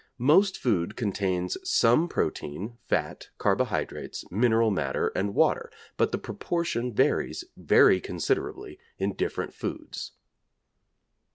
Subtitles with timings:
[0.17, 7.43] Most food contains some protein, fat, carbohydrates, mineral matter, and water, but the proportion varies
[7.55, 10.13] very considerably in different foods.